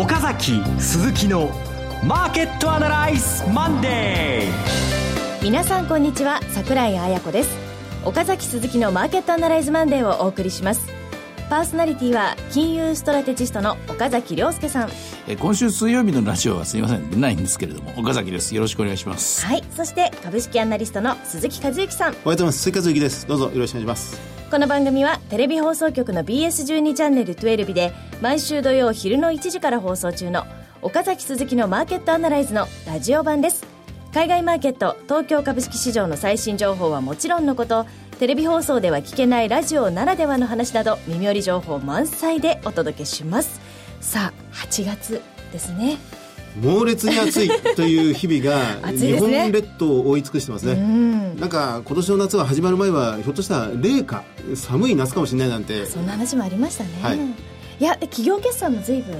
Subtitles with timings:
[0.00, 1.50] 岡崎鈴木の
[2.04, 6.40] マーケットアナライズマンデー皆さんこんにちは。
[6.50, 7.50] 桜井彩子です。
[8.04, 10.86] 岡崎鈴木のマーケットアナライズマンデーをお送りします。
[11.48, 14.90] パーソナリティは金融ストラテジストの岡崎良介さん。
[15.26, 17.10] え今週水曜日のラジオはすみません。
[17.10, 18.54] 出ないんですけれども岡崎です。
[18.54, 19.46] よろしくお願いします。
[19.46, 19.64] はい。
[19.74, 22.12] そして株式アナリストの鈴木一之さん。
[22.12, 23.26] おはようございます鈴木一之です。
[23.26, 24.20] どうぞよろしくお願いします。
[24.50, 30.44] この番組はテレビ放送局の BS12 チャンネル12で毎週土曜昼の1時から放送中の
[30.82, 33.66] 岡崎鈴木のマーケットアナライズのラジオ版です。
[34.12, 37.86] 海外マーケット東京株式市場の最新情報はもちろんのこと
[38.18, 43.60] テレビ放送では聞けないラジオならではの話など耳寄り情報満載でお届けします。
[44.00, 45.22] さあ8月
[45.52, 45.98] ですね。
[46.60, 50.74] 猛烈に暑いという日々が 日本列島を覆い尽くしてますね、
[51.38, 54.24] なんか今年の夏は始まる前はひょっとしたら冷夏
[54.56, 55.86] 寒い夏かもしれないなんて。
[55.86, 57.18] そんな話もありましたね、はい、
[57.80, 59.14] いや企業決算も随分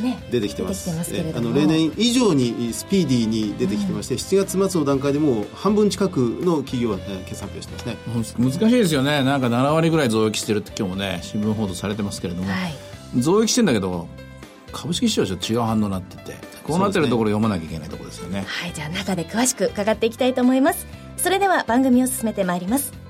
[0.00, 0.88] ね、出てきてます。
[0.90, 8.44] あの例年以上にスピーディーに出てきてまして、うん、7月末の段階でもう半分近くの企業は、ね、決算発表してますね。
[8.44, 9.24] 難しいですよね。
[9.24, 14.06] なんか7割ぐらい増益してるって今日もね新聞報道されてますけれども、はい、増益してんだけど
[14.70, 20.86] 株式市場はちょっと違う反応になっててこうなってるところ読まなきゃいけないところですよね、ね、はいじゃあ中で詳しく伺っていきたいと思います。
[21.16, 23.08] それでは番組を進めてまいります。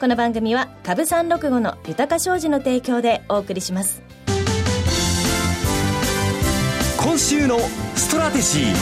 [0.00, 4.02] この番組は株三六五の豊か商事の提供でお送りします
[7.10, 7.58] 今週の
[7.96, 8.74] ストラテジー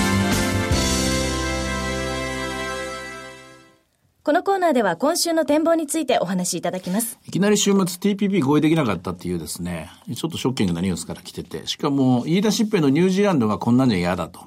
[4.22, 7.18] このコーナーでは今週の展望についてお話しいただきます。
[7.26, 14.40] いきなり週末 TPP 合意できなかったっていうですね、ちょっとショッキングなニュースから来てて、しかも言い出しっぺのニュージーランドがこんなんじゃ嫌だと。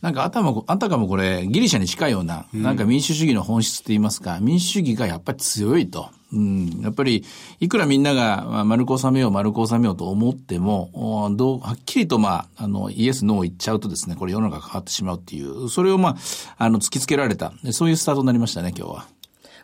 [0.00, 6.08] なんかあたも、あたかもこれギリシャに近いような、なんか民主主義の本質って言いますか、民主主義がやっぱり強いと。
[6.32, 7.24] うん、やっぱり、
[7.60, 16.16] いくらみんなが丸く収めよう、丸く収めようと思っても、どう、はっきりとまあ、あの、イエス、ノー言っちゃうとですね、これ世の中変わってしまうっていう、それをまあ、
[16.56, 19.06] あの、突きつけられた、そういうスタートになりましたね、今日は。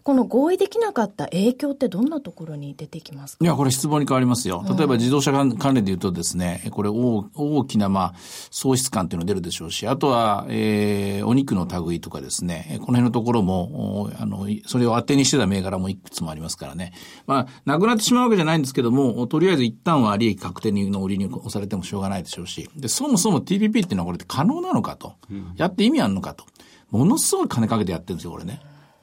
[0.09, 3.45] この合意できなかった影響ってどんなところに出てきますか？
[3.45, 4.65] いや、これ質問に変わりますよ。
[4.67, 8.15] 例えば自動車関連で言うとですね、これ大大きな、まあ、
[8.51, 16.95] 喪失感っていうのが出るでしょうし、あとは、えー、お肉の類とかですね、この辺のところも、あの、それを当てにしてた銘柄もいくつもありますからね。
[17.27, 26.47] まあ、なくなってしまうわけじゃないんですけども、とりあえず一旦は利益確定の売りに押されてもしょうがないでしょうし、で、そもそも TPP っていうのはこれって可能なのかと、うん、やって意味あるのかと。
[26.91, 28.63] ものすごい金かけてやってるんですよ、これね。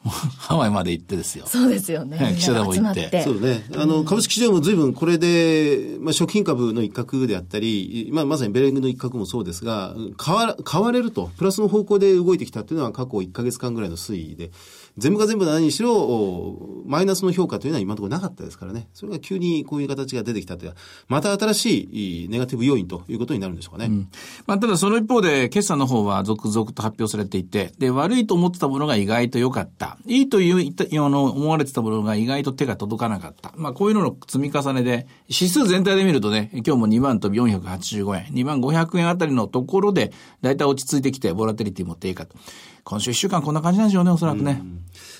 [0.10, 1.46] ハワイまで行ってですよ。
[1.48, 2.36] そうですよね。
[2.36, 3.24] 記者団も行って。
[3.24, 3.66] そうね。
[3.76, 14.52] あの、株式市場も随分これで、まあ、食品株の一角であったり、まあ、まさにベレングの一角もそうですが、買わ、買われると、プラスの方向で動いてきたっていうのは過去1ヶ月間ぐらいの推移で、
[14.98, 18.88] 全部が全部何にしろ、マイナスの評価というのは今のところなかったですからね。
[18.94, 20.74] それが急にこういう形が出てきたという、
[21.08, 23.88] また新しいネガティブ要因ということになるんでしょうかね。
[23.88, 24.10] うん、
[24.48, 29.98] まあ、ただその一方で、決算の方は続々と発表されていて、で、悪いと思ってたものが意外と良かった。
[30.06, 30.74] いいという
[31.06, 33.54] あの思われてたものが意外と手が届かなかった。
[33.58, 42.38] まあ、こういうのの積み重ねで、指数全体で見るとね、今日も2万飛び485円、2万500円あたりのところで、だいたい落ち着いてきて、ボラテリティも低下と。
[42.86, 44.62] 今週1週間こんな感じなんでしょうね、おそらくね。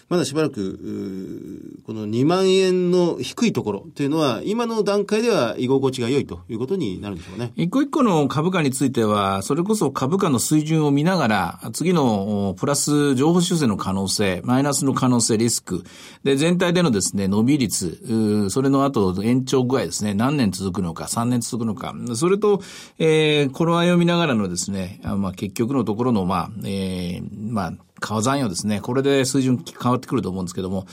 [0.08, 7.54] まだしばらく、この2万円の低いところというのは、今の段階では居心地が良いということになるんでしょうね。
[7.56, 15.84] 一個一個の株価については、それこそ株価の水準を見ながら、次のプラス情報修正の可能性、マイナスの可能性、リスク、
[16.24, 22.62] で、全体でのですね、伸び率、それの後延長具合ですね、何年続くのか、3年続くのか、それと、
[23.00, 28.82] えー、頃合いを見ながらのですね、まあ、結局のところの、まあ、えー、まあ、川残用ですね。
[28.82, 30.86] これで水準変わってくると思うんですけども、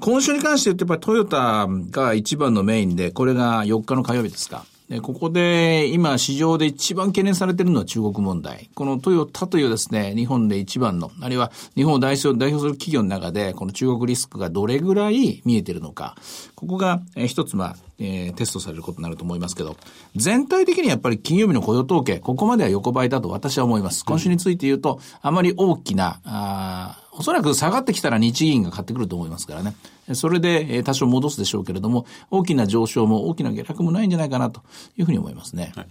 [0.00, 4.64] 今週に関して言うとやっぱりトヨタが一番のメインで、これが4日の火曜日ですか。
[4.88, 8.70] で、ここで今市場で一番懸念されているのは中国問題。
[8.74, 16.16] このトヨタというですね、日本で一番の、あるいは日本を代表代表する企業の中で、この中国リスクがどれぐらい見えているのか。
[16.54, 19.76] ここが、一つ、まあ、えー、テストされることになると思いますけど、
[20.14, 24.04] 全体的にやっぱり金曜日の雇用統計、ここまでは横ばいだと私は思います。
[24.04, 29.74] 今週について言うと、あまり大きな、あおそらく下がってきたら日銀が買ってくると思いますからね。
[30.14, 34.62] それで多少戻すでしょうけれども、大きな上昇も大きな下落もないんじゃないかなと
[34.96, 35.72] いうふうに思いますね。
[35.74, 35.88] はい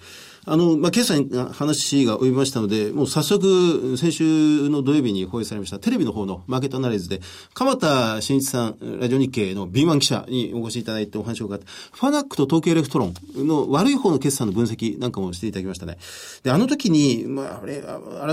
[0.49, 7.19] あの、まあ、決算話が及びましたので、もう早速、先週の土曜日に放映されましたテレビの方のマーケットアナライズで、
[7.53, 15.97] 鎌田新一さん、ラジオ日経の B1 記者にお越しいただいてお話を伺って、ファナックと東京エレクトロンの悪い方の決算の分析なんかもしていただきましたね。
[16.43, 17.83] で、あの時に、まあ、あれ、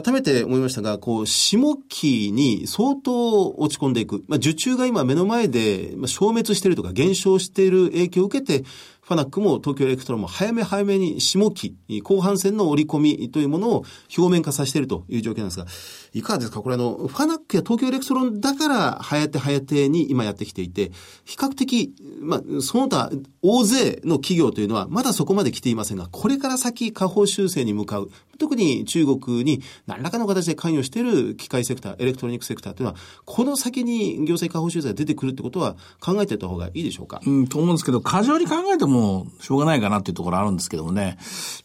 [0.03, 4.23] 改めて思いましたが、こう、下期に相当落ち込んでいく。
[4.29, 8.65] まあ、受注が今目の前で消滅しているとか減少している影響を受けて、
[9.05, 13.85] ファナックも東京エレクトロンも早め早めに下期、後半戦の織り込みというものを
[14.17, 15.67] 表面化させているという状況なんですが、
[16.15, 16.63] いかがですか？
[16.63, 20.93] これあの、ファナックや東京エレクトロンだから早め早めに今やってきていて、
[21.25, 23.11] 比較的、まあ、その他
[23.43, 28.11] 大勢の企業というのはまだそこまで来ていませんが、これから先下方修正に向かう。
[28.37, 37.21] 特に中国に何らかの形で関与している機械セクター、エレクトロニックセクターというのは、この先に業績下方修正が出てくるってことは考えていた方がいいでしょうか？
[37.25, 41.17] うん、と思うんですけど、過剰に考えてもしょうがないかなっていうところあるんですけどもね。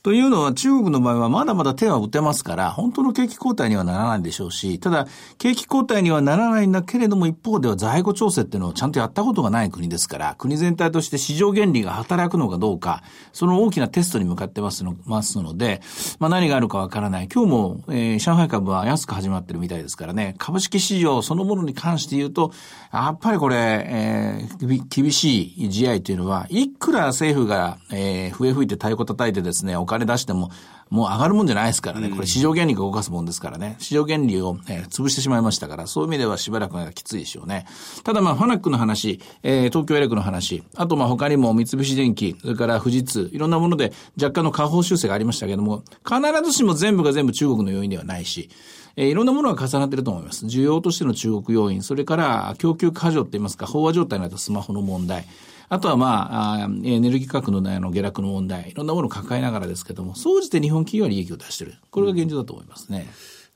[0.04, 5.08] というのは中国の場合はまだまだ手は打てますから、本当の景気後退にはならないでしょうし、ただ、
[5.38, 13.04] 景気後退にはならないんだけれども、一方では在庫調整っていうのをちゃんとやったことがない国ですから、国全体として市場原理が働くのかどうか、
[13.34, 15.82] その大きなテストに向かってますのますので、
[16.20, 17.28] まあ何があるかわからない。
[17.28, 22.52] 今日も、えー、上海株は安く始まってるみたいですからね、株式市場そのものに関して言うと、
[22.94, 30.50] やっぱりこれ、えー、厳しい試合というのは、いくら政府が、えー、笛吹いて太鼓叩いてですね、お金出しても、
[30.90, 32.10] もう上がるもんじゃないですからね。
[32.10, 33.76] これ市場原理が動かすもんですからね。
[33.80, 37.66] 市場原理を、えー、潰してしまいましたから、そういう意味ではしばらくがきついでしょうね。
[38.04, 48.50] ただまあ、ファナックの話、えー、東京エレクの話、あとまあ他にも三菱電機、それから富士通、いろんなもので若干の下方修正がありましたけれども、必ずしも全部が全部中国の要因ではないし、
[48.96, 50.46] えー、いろんなものが重なっていると思います。
[50.48, 55.26] 需要としての中国要因、それから供給過剰って言いますか、飽和状態になったスマホの問題、
[55.70, 61.76] あとはまあ、エネルギー価格のの下落の問題、いろんなものを抱えながらですけども、総じて日本企業は利益を出している。
[61.92, 63.08] これが現状だと思いますね。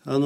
[0.06, 0.25] あの、ニ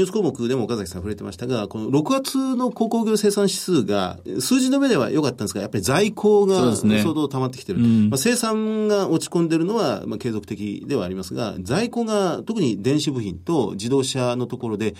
[0.00, 7.80] ュース項目でも岡崎さん触れてましたが、この6月の鉱工業生産指数が、数字の目では良かったんですが、やっぱり在庫が相当溜まってきてる。
[7.80, 14.94] ねうん、まあ、生産が落ち込んでるのは、まあ、継続的ではありますが、在庫が特に電子部品と自動車のところで、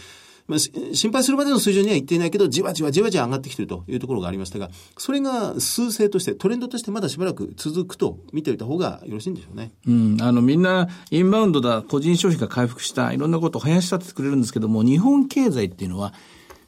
[0.48, 9.72] まあ、心配するまでの水準には行っていないけど、じわじわじわじわ上がってきているというところがありましたが、それが数勢として、トレンドとしてまだしばらく続くと見ておいた方がよろしいんでしょうね。
[9.86, 10.16] うん。
[10.20, 16.12] あの、みんな、インバウンドだ、個人消費が回復した、いろんなことを生やし立ててくれるんですけども、日本経済っていうのは、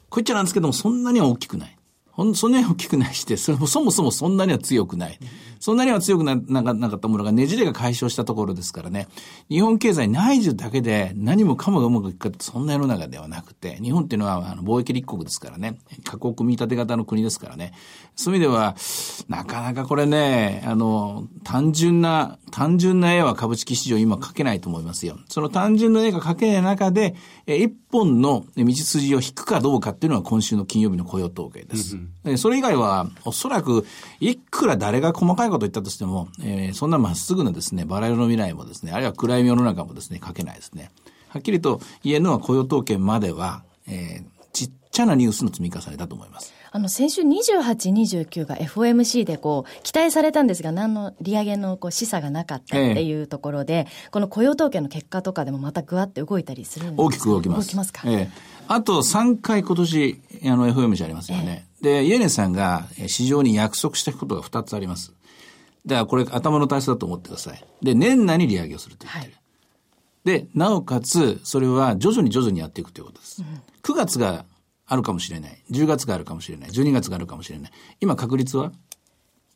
[0.09, 1.78] こう言っちゃなんですけども、そんなには大きくない。
[2.19, 5.17] ほん、そんなに大きくないして、そもそもそんなには強くない。
[5.61, 9.07] そんなには強くななかったものがねじれが解消したところですからね。
[9.49, 15.79] 日本経済内需だけで何もかもがうまくいくかってそんな世の中ではなくて、日本っていうのはあの貿易立国ですからね。
[16.03, 17.71] 各国組み立て型の国ですからね。
[18.17, 18.75] そういう意味では、
[19.29, 25.17] なかなかこれね、あの、単純な、単純な絵は株式市場今描けないと思いますよ。
[25.29, 27.15] その単純な絵が描けない中で、
[27.47, 31.95] え一本の道筋を引くかどうかっていうのは今週の金曜日の雇用統計です。
[31.95, 33.85] うん、それ以外は、おそらく、
[34.19, 40.91] いくら誰が細かいこと言ったとしても、えー、そんなまっすぐなですね、バラ色の未来もですね、あるいは暗い世の中もですね、書けないですね。
[41.29, 46.53] はっきりと言えるのは雇用統計までは、えー、ちっちゃなニュースの積み重ねだと思います。
[46.71, 57.03] あの、先週28、29が FOMC でこう、期待されたんですが、何の利上げのこう示唆がなかったっていうところで、ええ、この雇用統計の結果とかでもまたぐわって動いたりするんですか？
[57.03, 57.67] 大きく動きます。
[57.67, 58.03] 動きますか？
[58.05, 58.29] ええ。
[58.67, 61.67] あと3回今年、あの、FOMC ありますよね。
[61.83, 65.13] ええ、で、イエネンさんが市場に約束したことが2つあります。
[65.85, 67.65] だからこれ頭の体操だと思ってください。
[67.81, 69.33] で、年内に利上げをすると言ってる。
[70.25, 73.41] はい、で、なおかつ、それは徐々に徐々にやっていくということです。
[73.41, 74.45] うん、9月が
[74.89, 75.63] あるかもしれない。
[75.71, 76.69] 10月があるかもしれない。
[76.71, 77.71] 12月があるかもしれない。
[78.01, 78.71] 今確率は？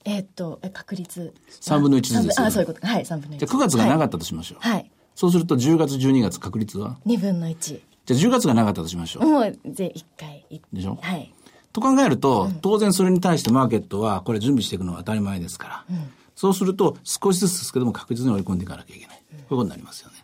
[0.06, 1.33] えー、っと、確率。
[1.50, 2.86] 3分の1ですよ、ね、あ、そういうこと。
[2.86, 3.39] はい、3分の1。
[3.39, 4.57] じゃあ9月がなかったとしましょう。
[4.60, 4.91] はい。
[5.15, 7.55] そうすると10月、12月確率は ?2 分の1。
[7.55, 9.25] じゃあ10月がなかったとしましょう。
[9.25, 10.46] もう、ぜ、1回。
[10.72, 10.98] でしょ？
[11.01, 11.34] はい。
[11.72, 15.86] と考えると、うん、当然それに対してマーケットはこれ準備していくのは当たり前ですから。
[15.89, 19.24] うん、そうすると少しずつですけども確実に織り込んでいかなきゃいけない。
[19.34, 20.23] うん、こういうことになりますよね。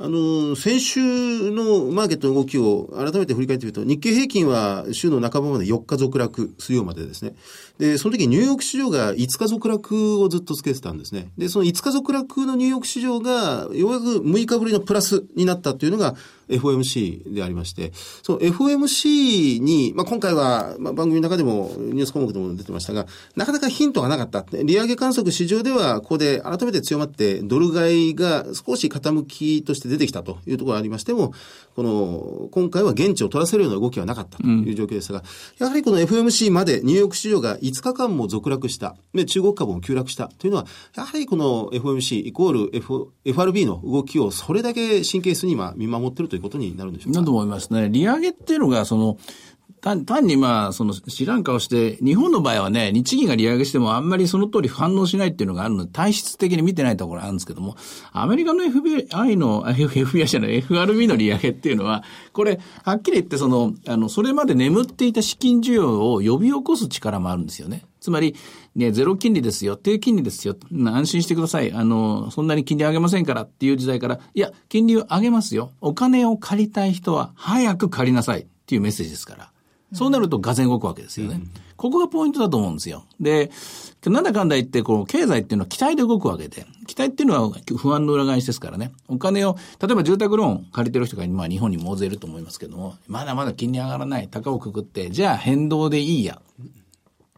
[0.00, 7.34] あの、先週のマーケットの動きを改めて振り返ってみると、日経平均は週の半ばまで4日続落、水曜までですね。
[7.78, 11.30] で、その時ニューヨーク市場が5日続落をずっとつけてたんですね。
[11.38, 16.16] で、その5日続落のニューヨーク市場が、ようやく6日ぶりのプラスになったというのが、
[16.48, 17.92] FOMC でありまして、
[18.22, 23.06] その FOMC に、まあ、今回は、まあ、番組の中でもニュース項目でも出てましたが、
[23.36, 24.44] なかなかヒントがなかった。
[24.62, 31.34] 利上げ観測市場では、ここで改めて強まって、ドル買いが少し傾きとして出てきたというところがありましても、
[31.76, 35.24] この、今回は現地を取らせるような動きはなかったという状況ですが、うん、
[35.58, 47.20] やはりこの FOMC までニューヨーク市場が5日間も続落した、ね、中国株も急落したというのは、やはりこの FOMC イコール、F、FRB の動きをそれだけ神経質に今見守っているということになるんでしょうか？
[47.20, 47.88] だと思いますね。
[47.90, 49.18] 利上げっていうのが、その、
[49.80, 57.76] 単単にまあ、その知らん顔して、日本の場合はね、日銀が利上げしてもあんまりその通り反応しないっていうのがあるので、体質的に見てないところあるんですけども、
[58.12, 67.84] アメリカの FBI の、FBI じゃない、FRB の利上げっていうのは、これ、はっきり言ってその、あの、それまで眠っていた資金需要を呼び起こす力もあるんですよね。
[68.00, 68.36] つまり、
[68.74, 71.72] ね、ゼロ金利ですよ、低金利ですよ、安心してください。
[71.72, 75.72] あの、そんなに金利上げませんからっていう時代から、いや、金利を上げますよ。
[75.80, 79.52] お金を借りたい人は早く借りなさいっていうメッセージですから。
[79.92, 81.36] そうなると、がぜ動くわけですよね。
[81.36, 83.04] うん、ここがポイントだと思うんですよ。
[83.20, 83.50] で、
[84.06, 88.92] なんだかんだ言って、この経済っていうのは期待で動くわけで、期待っていうのは不安の裏返しですからね。
[89.08, 96.40] お金を、例えば住宅ローン借りてる人が、まあ日本にも大勢いると思いますけども、まだまだ金利上がらない、高をくくって、じゃあ変動でいいや。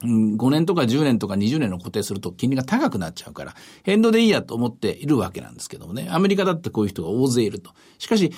[0.02, 6.08] 5年とか10年とか20年の固定すると金利が高くなっちゃうから、変動でいいやと思っているわけなんですけどもね。
[6.10, 7.70] アメリカだってこういう人が大勢いると。
[7.98, 8.32] しかし、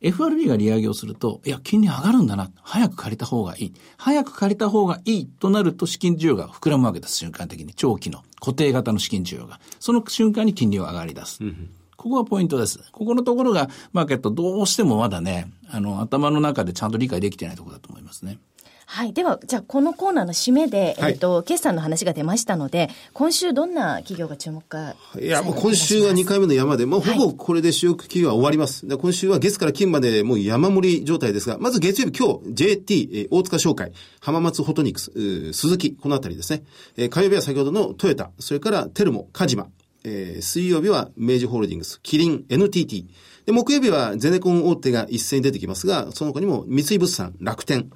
[0.00, 2.50] FRB が利上げをすると、いや、金利上がるんだな。
[2.62, 3.74] 早く借りた方がいい。
[3.96, 7.16] 早く借りた方がいいとなると資金需要が膨らむわけです。
[7.16, 7.72] 瞬間的に。
[7.74, 9.60] 長期の固定型の資金需要が。
[9.80, 11.42] その瞬間に金利は上がり出す。
[11.42, 12.80] うんここがポイントです。
[12.92, 18.38] ここのところが、マーケットどうしてもまだね、あの、頭の中でちゃんと理解できてないところだと思いますね。
[18.86, 19.12] はい。
[19.12, 24.94] では、じゃあ、このコーナーの締めで、はい、えっと、決算の話が出ましたので、今週どんな企業が注目か。
[25.20, 28.86] いや、もう今週は2回目の山で、もうほぼこれで主力企業は終わります。
[28.86, 36.62] で今週は月から金までもう山盛り状態ですが、まず月曜日今日、JT、大塚商会、浜松ホトニクス、鈴木、このあたりですね。
[36.96, 39.68] え火曜日は先ほどのトヨタ、それからテルモ、カジマ、
[40.04, 43.06] えー、水曜日は明治ホールディングス、キリン、NTT。
[43.46, 47.90] で、木曜日はゼネコン大手が一斉に出てきますが、その他にも三井物産、楽天、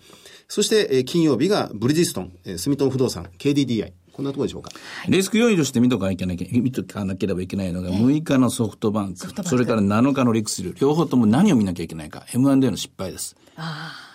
[0.48, 3.92] そして、え金曜日がブリヂストン、え住友不動産、KDDI。
[4.12, 4.70] こんなところでしょうか。
[5.08, 13.36] リスク要因として見とかなきゃ見とかなければいけないのが、6日のソフトバンク、それから7日のリクスル、両方とも何を見なきゃいけないか、M&A の失敗です。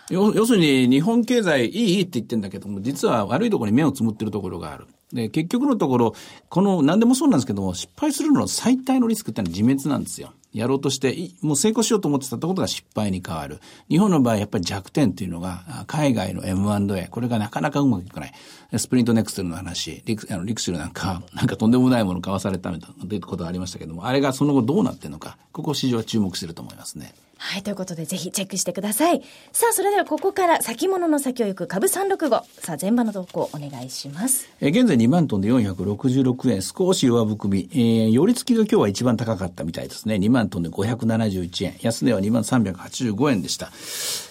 [0.10, 4.88] 要要するに、日本経済いいいいって言ってんだけども、実は悪いところに目をつむってるところがある。
[5.14, 6.16] で、結局のところ、
[6.50, 10.34] この、何でもそうなんですけども、失敗するの最大のリスクってのは自滅なんですよ。
[10.54, 13.60] やろうとして、もう成功しようと思ってたことが失敗に変わる。
[13.90, 18.34] 日本の場合、やっぱり弱点っていうのが、海外の M&A、これがなかなかうまくいかない。
[18.78, 27.14] スプリントネクストルの話、リクあのリクシルなんか、 なんかとんでもないもの買わされたみたいなことがありましたけども、あれがその後どうなってるのか、ここ市場は注目してると思いますね。
[27.38, 29.22] はい、ということでぜひチェックしてください。
[29.52, 32.30] さあ、それではここから先物の先を行く株365。
[32.62, 34.48] さあ、前場の動向お願いします。
[34.62, 37.70] え現在2万トンで466円、少し弱含み。
[37.74, 40.16] えー、寄り付きが今日は一番高かったみたいですね。
[40.16, 41.76] 2万トンで571円。
[41.82, 43.72] 安値は2万385円でした。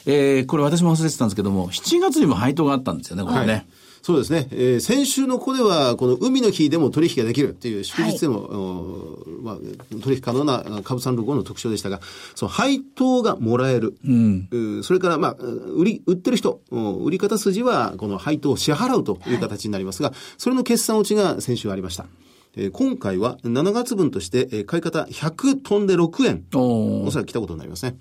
[0.06, 3.52] えー、これ私も忘れてたんですけども、7月にも配当があったんですよね、これね。
[3.52, 3.66] はい
[4.02, 4.48] そうですね。
[4.50, 9.56] えー、先週のここでは、この海の日でも取引ができるっていう祝日でも、はい、まあ、
[10.02, 12.00] 取引可能な株三六五の特徴でしたが、
[12.34, 13.96] その配当がもらえる。
[14.04, 22.06] うん、それから、まあ、売り、売ってる人、売り方筋は、この配当を支払うという形になりますが、はい、それの決算落ちが先週ありました。
[22.54, 26.44] えー、今回は7月分として、えー、買い方100トンで6円。
[26.52, 27.96] おそらく来たことになりますね。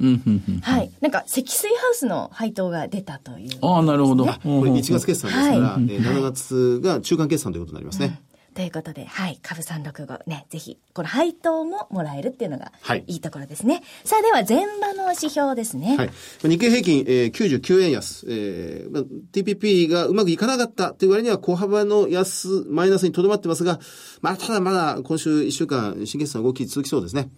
[0.61, 0.91] はい。
[0.99, 4.25] なんか、積水ハウスの配当が出たという、ね、ああ、なるほど。
[4.25, 8.21] これ1月決算ですから、はい、えー、7月が中間決算ということになりますね。
[8.53, 12.73] ということで、はい、株365ね、ぜひ、この配当ももらえるっていうのが、
[13.07, 13.75] いいところですね。
[13.75, 15.95] はい、さあ、では、前場の指標ですね。
[15.97, 16.09] はい。
[16.41, 18.25] 日経平均、えー、99円安。
[18.27, 23.79] えー、TPP がうまくいかなかったという割には、小幅の安、マイナスにとどまってますが、
[24.21, 27.29] まあ、ただまだ今週1週間、新決算動き続きそうですね。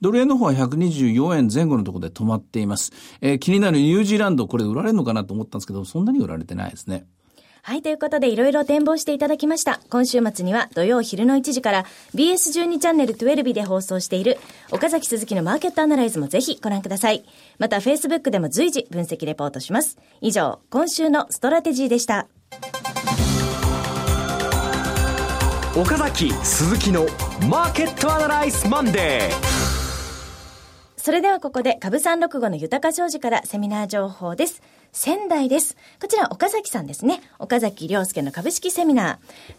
[0.00, 2.92] ドル円の方は124円前後のところで止まっています。
[3.20, 7.06] えー、気になるニュージーランド、これ売られるのかなと思ったんですけど、そんなに売られてないですね。
[7.66, 9.80] はい、ということでいろいろ展望していただきました。
[9.90, 14.38] 今週末には土曜昼の1時から BS12 チャンネル12で放送している
[14.70, 17.24] 岡崎鈴木のマーケットアナライズもぜひご覧ください。
[17.58, 19.98] また Facebook でも随時分析レポートします。
[20.20, 22.28] 以上、今週のストラテジーでした。
[25.76, 27.04] 岡崎鈴木の
[27.50, 29.56] マーケットアナライズマンデー。
[30.96, 34.62] それではここで株三六五の豊か商事からセミナー情報です。
[34.96, 35.76] 仙台です。
[36.00, 37.20] こちら岡崎さんですね。
[37.38, 39.16] 岡崎良介の株式セミナー。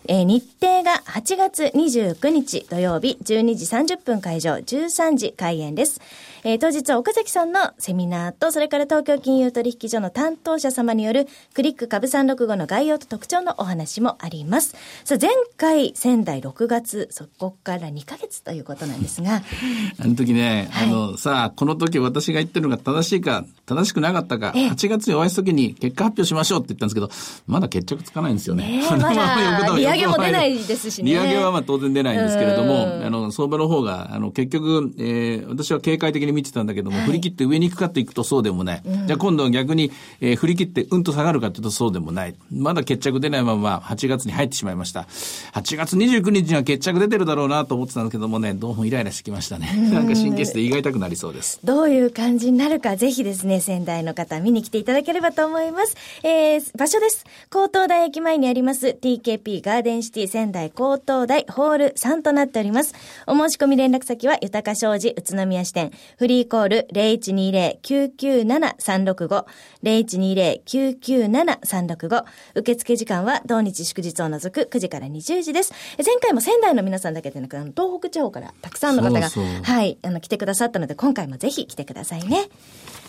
[0.07, 3.65] えー、日程が8月29日土曜日12時
[3.95, 6.01] 30分会場、13時開演です。
[6.43, 14.75] えー、当日は岡崎さんのセミナーと、それから東京金融取引所の担当者様によるクリック株365の概要と特徴のお話もあります。
[15.03, 19.43] さあ、前回仙台6月、そこから2ヶ月ということなんですが。
[19.99, 27.09] あの時ね、はい、あの、さあ、この時私が言ってるのが正しいか、正しくなかったか、8月にお会いした時に結果発表しましょうって言ったんですけど、
[27.47, 28.79] まだ決着つかないんですよね。
[28.79, 31.11] ねまだ 利上げも出ないですしね。
[31.11, 38.81] 利上げはまあ当然出ないんですけれども、あの、相場の方が、あの、結局、えー、私は警戒的に見てたんだけども、はい、振り切って上に行くかと行くとそうでもない。
[38.85, 39.91] うん、じゃあ今度は逆に、
[40.21, 42.35] えー、振り切ってうんと下がるかというとそうでもない。
[42.51, 45.07] まだ決着出ないまま8月に入ってしまいました。
[45.53, 49.73] 8月29日には決着出てるだろうなと思ってたんですけどもね、どうもイライラしてきましたね。
[49.91, 51.59] なんか神経質で胃が痛くなりそうです。
[51.63, 55.95] どういう感じになるか、ぜひですね、仙台の方見に来ていただければればと思います。
[56.23, 57.25] えー、場所です。
[57.49, 62.93] 高等大駅前にあります TKP ガーデンシティ仙台高等大ホール3となっております。
[63.25, 69.45] お申し込み連絡先は豊か商事宇都宮支店フリーコール0120-997-365
[69.83, 72.23] 0120-997-365
[72.55, 75.73] 受付時間は同日祝日を除く9時から20時です。
[75.97, 82.49] 前回も仙台の皆さんだけでなく、東北地方からたくさんの方が、そうそうはい、あの、来てくださったので、今回もぜひ来てくださいね。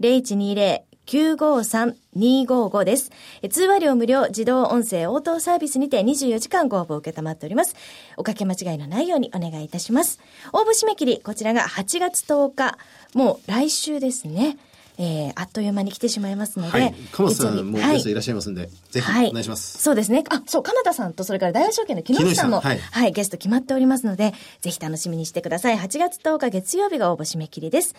[0.00, 3.10] 0120 953-255です。
[3.50, 7.74] 通話料無料自動音声応答サービスにて24時間ご応募を受けたまっております。
[8.16, 10.20] おかけ間違いのないようにお願いいたします。
[10.52, 12.78] 応募締め切り、こちらが8月10日、
[13.14, 14.58] もう来週ですね。
[15.00, 16.78] えー、あっという間に来てしまいますので。
[16.78, 16.94] はい。
[17.12, 19.82] 鎌田さんもゲストいらっしゃいますんで、はい、ぜひお願いします、はい。
[19.84, 20.24] そうですね。
[20.28, 25.78] あ、そう、鎌田さんと、それから大和証券の木下さんも、はい、はい、ゲスト決まっておりますので、ぜひ楽しみにしてください。
[25.78, 27.94] 8月10日月曜日が応募締め切りです。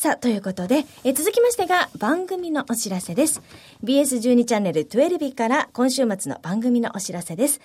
[0.00, 3.42] さあ、ということで、え続きましてが番組のお知らせです。
[3.84, 7.60] BS12 チャンネル12から今週末の番組のお知らせです。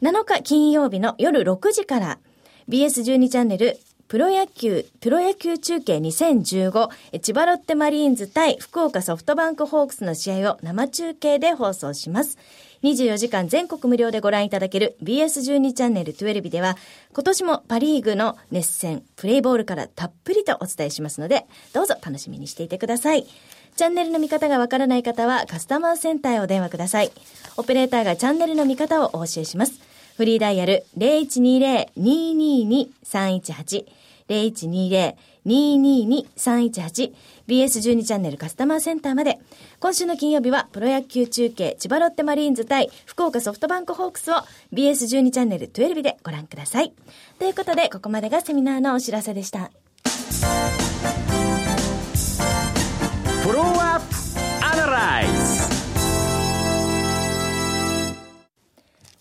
[0.00, 2.18] 7日金曜日の夜6時から
[2.70, 3.76] BS12 チャンネル
[4.08, 6.88] プロ野球、プロ野球中継2015、
[7.20, 12.38] 千葉ロッテマリーンズ対福岡ソフトバンクホークスの試合を生中継で放送します。
[12.84, 16.76] 24時間全国無料でご覧いただける BS12 チャンネル12では、
[17.14, 23.26] 今年もパリーグの熱戦、プレイボールからたっぷりとお伝えしますので、どうぞ楽しみにしていてください。
[23.74, 27.10] チャンネルの見方がわからない方はカスタマーセンターへお電話ください。
[27.56, 29.85] オペレーターがチャンネルの見方をお教えします。
[30.16, 33.84] フリーダイヤル0120-222-318
[34.28, 37.12] 0120-222-318
[37.46, 39.38] BS12 チャンネルカスタマーセンターまで。
[39.78, 44.36] 今週の金曜日はプロ野球中継千葉ロッテマリーンズ対福岡ソフトバンクホークスを
[44.72, 46.94] BS12 チャンネル12でご覧ください。
[47.38, 49.70] ということで、ここまでがセミナーのお知らせでした。
[53.42, 54.16] フォローアップ
[54.64, 55.66] アナライズ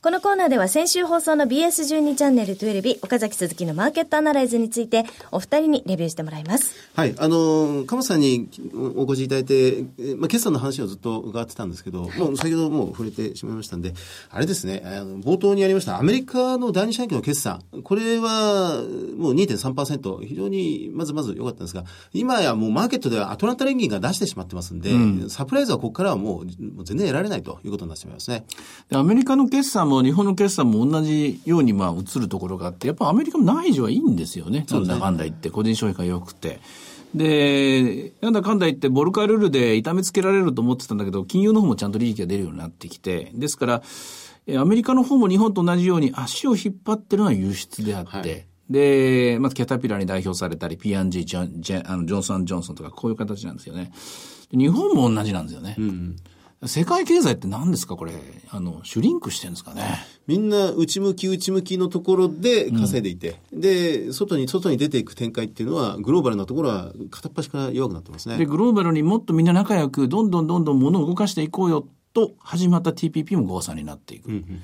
[0.06, 6.74] このコーナーでは先週放送の BS12 チャンネル12岡崎鈴木のマーケットアナライズについてお二人にレビューしてもらいます。
[6.96, 7.14] はい。
[7.20, 8.50] あの、鎌さんに
[8.96, 9.84] お越しいただいて、
[10.18, 13.94] まあ、決算の話をずっと伺ってたんですけど、もう先ほどもう触れてしまいましたんで、
[14.32, 18.82] あれですね、あの冒頭にありましたアメリカの第二四半期の決算、これは
[19.18, 21.84] もう2.3%、非常にまずまず良かったんですが、
[22.14, 26.46] 今やもうマーケットではアトランタ連銀が出してしまってますんで、うん、サプライズはここからはもう
[26.84, 28.44] 全然得られないということになってしまいますね。
[28.92, 34.66] アメリカの決算もも日本の決算も同じようにまあ映るところがあって、やっぱアメリカも内需はいいんですよね。
[34.70, 36.60] なんだかんだ言って、個人消費が良くて。
[37.14, 43.84] で、なんだかんだ言って、ボルカルールで痛めつけられると思ってたんだけど、金融の方もちゃんと利益が出るようになってきて、ですから、
[44.58, 53.92] アメリカの方も日本と同じように足を引っ張ってるのは輸出であって、はい、で、まずキャタピラに代表されたり、P&G、ジョンジョあのジョンソン・ジョンソンとかこういう形なんですよね。
[54.52, 55.76] 日本も同じなんですよね。
[55.80, 56.16] うん
[56.68, 57.96] 世界経済って何ですか？
[57.96, 58.14] これ。
[58.50, 59.84] あの、シュリンクしてるんですかね？
[60.28, 68.38] みんな内向き内向きのところで稼いでいて、うん、で、外に、外に出ていく展開っていうのは、グローバルなところは片っ端から弱くなってますね。
[68.38, 74.28] で、グローバルにもっとみんな仲良く、どんどんどんどん物を動かしていこうよと始まった TPP も誤差になっていく。
[74.28, 74.62] うんうん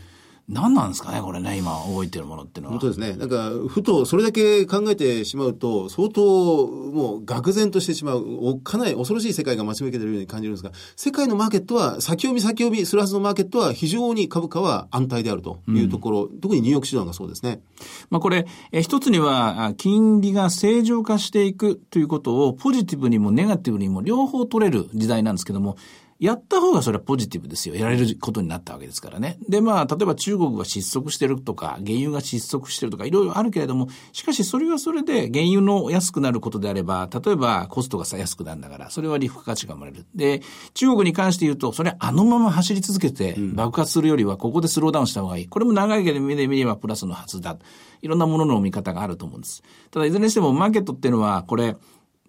[0.52, 2.80] 何なんですかね、これね、今動いてるものっていうのは。
[2.80, 3.16] 本当ですね。
[3.16, 17.62] なんか、ふとそれだけ考えてしまうと、相当もう愕然としてしまう、かなり恐ろしい世界が待ち受けているように感じるんですが、世界のマーケットは、先読み先読みするはずのマーケットは非常に株価は安泰であるというところ、うん、特にニューヨーク市場がそうですね。
[18.10, 25.78] まあこれ、え一つには、金利が正常化していくということを、ポジティブにもネガティブにも両方取れる時代なんですけども、
[26.22, 27.74] やった方がそれはポジティブですよ。
[27.74, 29.40] やられることになったわけですからね。
[29.50, 40.06] で、まあ、例えば中国が失速してるとか、原油が失速してるとか、いろいろあるけれども、しかしそれはそれで原油の安くなることであれば、例えばコストがさ安くなるんだから、それは利付価値が生まれる。
[40.14, 40.44] で、
[40.76, 45.48] 中国に関して言うと、それはあのまま走り続けて爆発するよりは、ここでスローダウンした方がいい。
[45.48, 47.58] これも長い目で見ればプラスのはずだ。
[48.04, 49.64] いろんなものの見方があると思うんです。
[49.90, 51.76] ただ、いずれにしてもマーケットっていうのは、これ、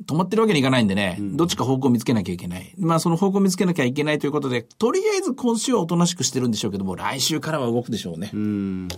[0.06, 2.74] 止まってるわけにいかないんでね、うん、どっちか方向を見つけなきゃいけない。
[2.78, 8.30] まあその方向を見つけなきゃいけないということで、とりあえず今週はおとなしくしてるんでしょうけども、来週からは動くでしょうね。
[8.32, 8.88] うん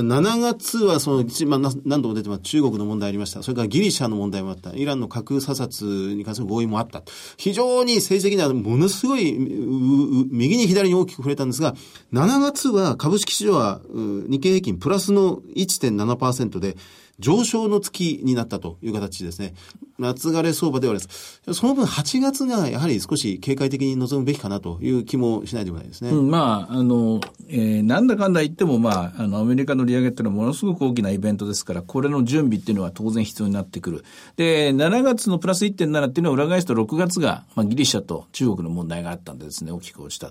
[0.00, 3.42] 7月はその、まあ、何度も出てます中国の問題ありました。
[3.42, 4.70] それからギリシャの問題もあった。
[4.70, 7.02] イランの核査察に関する合意もあった。
[7.36, 11.74] 非常に政治的にはものすごい、右に左に大きく触れたんですが、
[12.12, 16.76] 7月は株式市場は日経平均プラスの1.7%で、
[17.18, 19.54] 上昇の月になったという形ですね。
[19.98, 21.40] 夏枯れ相場ではあります。
[21.52, 26.10] その分8月がやはり少し警戒的に臨むべきかなという気もしないでもないですね。
[26.10, 34.04] うん、まあ、あの、えー、なんだかんだ言っても、まあ、あの、アメリカの利上げっていうのはものすごく大きなイベントですから、これの準備っていうのは当然必要になってくる。
[34.36, 40.30] で、7月のプラス1.7っていうのは裏返すと6月が、まあ、ギリシャと中国の問題があったんでですね、大きく落ちた。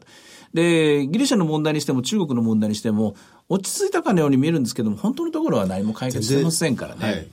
[0.54, 3.15] で、ギリシャの問題にしても中国の問題にしても、
[3.52, 7.06] 落ち着いたかのように見えるんですけども、本当のところは何も解決してませんからね。
[7.06, 7.28] はい、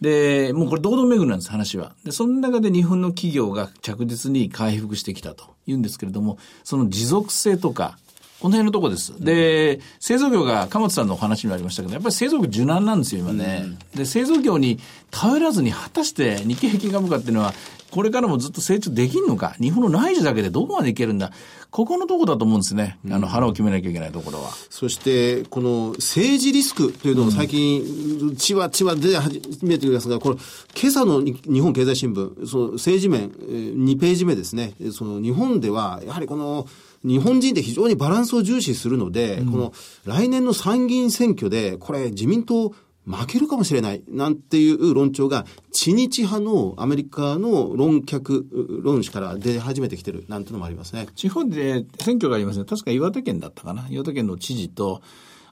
[0.00, 1.92] で、もうこれ堂々巡りなんです、話は。
[2.04, 7.98] で、その中で日本の企業が着実に回復してきたというんですけれども、その持続性とか、
[8.40, 9.12] この辺のとこです。
[9.22, 13.66] で、製造業が、鎌田さんのお話にもありましたけど、やっぱり製造業柔軟なんですよ、今ね。
[13.94, 17.54] で、製造業に頼らずに、果たして日経平均株価っていうのは、
[17.92, 19.54] これからもずっと成長できんのか？
[19.60, 21.30] 日本の内需だけでどこまでいけるんだ？
[21.70, 22.98] ここのとこだと思うんですね。
[23.10, 24.50] あの、腹を決めなきゃいけないところは。
[24.70, 30.36] そして、この政治リスクというのを最近、ちわちわ出始めていますが、これ、
[30.78, 34.74] 今朝の日本経済新聞、その政治面、2ページ目ですね。
[34.92, 36.66] その日本では、やはりこの、
[37.04, 39.72] 日本人って非常にバランスを重視するので、うん、この
[40.04, 42.74] 来年の参議院選挙で、これ自民党
[43.04, 48.46] 負けるかもしれない、なんていう論調が、知日派のアメリカの論客、
[48.82, 51.08] 論士から出始めてきてる、なんてのもありますね。
[51.16, 52.64] 地方で選挙がありますね。
[52.64, 53.86] 確か岩手県だったかな。
[53.90, 55.02] 岩手県の知事と、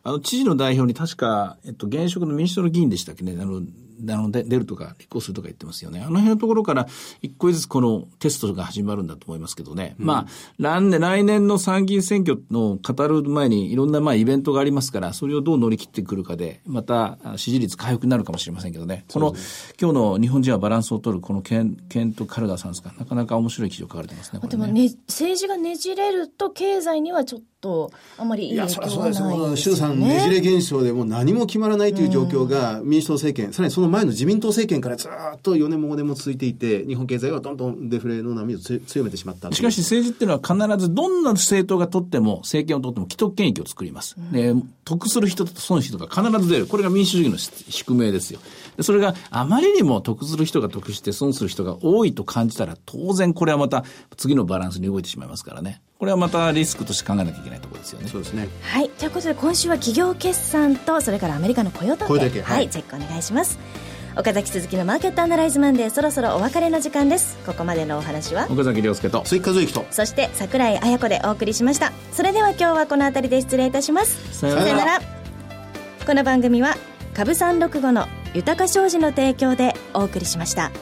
[0.03, 3.37] あの、知事の代表に確か、えっと、現職の民主党の議員でしたっけね。
[3.41, 3.63] あの、
[4.09, 6.01] あの出るとか立候補するとか言ってますよね。
[6.01, 6.87] あの辺のところから
[7.23, 9.95] 一個ずつこのテストが始まるんだと思いますけどね。
[9.99, 10.27] うん、まあ、
[10.59, 19.05] 来年、来年の参議院選挙の語る前にいろんなまあイベントがありますから、それをどう乗り切ってくるかで、また支持率回復になるかもしれませんけどね。
[19.13, 19.35] この、
[19.81, 24.41] 今日の日本人はバランスを取るこのケン、ケント・カルダさんですか、なかなか面白い記事を書かれてますね。
[24.41, 29.57] ねでもね、政治がねじれると経済にはちょっとあまりいい影響がないですよね。
[29.57, 44.17] 衆さんねじれ現象でもう何も決まらないという状況が民主党政権、さらにその前の自民党政権からずっと4年も5年も続いていて、日本経済はどんどんデフレの波を強めてしまったしかし政治っていうのは必ずどんな政党が取っても、政権を取っても既得権益を作ります。
[44.33, 46.67] で、得する人と損する人が必ず出る。
[46.67, 48.41] これが民主主義の宿命ですよ。
[48.81, 53.85] それがあまりにも得する人が得して損する人が多いと感じたら、当然これはまた
[54.17, 55.83] 次のバランスに動いてしまいますからね。
[56.01, 58.09] これはまたリスクとして考えなきゃいけないところですよね。
[58.09, 58.49] そうですね。
[58.63, 58.89] はい。
[58.89, 62.41] ということで今週は企業決算と、それからアメリカの雇用統計。
[62.41, 63.59] はい、はい、チェックお願いします。
[64.17, 68.49] 岡崎鈴木のマーケットアナライズマンデーそろそろお別れの時間ですここまでのお話は？
[68.51, 75.01] 岡崎亮介と追加随とそして櫻井彩子でお送りしましたそれでは今日はこの辺りで失礼いたしますさよなら
[76.07, 76.75] この番組は
[77.15, 80.73] 株三六五の豊か商事の提供でお送りしました。